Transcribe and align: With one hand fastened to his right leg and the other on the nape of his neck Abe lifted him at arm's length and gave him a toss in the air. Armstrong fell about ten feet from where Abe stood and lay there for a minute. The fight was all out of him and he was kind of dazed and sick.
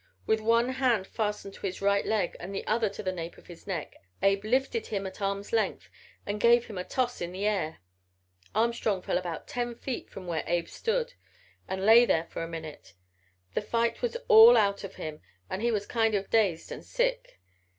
With 0.25 0.39
one 0.41 0.69
hand 0.69 1.05
fastened 1.05 1.53
to 1.53 1.61
his 1.67 1.79
right 1.79 2.03
leg 2.03 2.35
and 2.39 2.55
the 2.55 2.65
other 2.65 2.87
on 2.97 3.05
the 3.05 3.11
nape 3.11 3.37
of 3.37 3.45
his 3.45 3.67
neck 3.67 3.97
Abe 4.23 4.43
lifted 4.45 4.87
him 4.87 5.05
at 5.05 5.21
arm's 5.21 5.53
length 5.53 5.89
and 6.25 6.39
gave 6.41 6.65
him 6.65 6.79
a 6.79 6.83
toss 6.83 7.21
in 7.21 7.31
the 7.31 7.45
air. 7.45 7.77
Armstrong 8.55 9.03
fell 9.03 9.19
about 9.19 9.47
ten 9.47 9.75
feet 9.75 10.09
from 10.09 10.25
where 10.25 10.43
Abe 10.47 10.67
stood 10.69 11.13
and 11.67 11.85
lay 11.85 12.05
there 12.05 12.23
for 12.31 12.41
a 12.41 12.47
minute. 12.47 12.93
The 13.53 13.61
fight 13.61 14.01
was 14.01 14.17
all 14.27 14.57
out 14.57 14.83
of 14.83 14.95
him 14.95 15.21
and 15.51 15.61
he 15.61 15.69
was 15.71 15.85
kind 15.85 16.15
of 16.15 16.31
dazed 16.31 16.71
and 16.71 16.83
sick. 16.83 17.39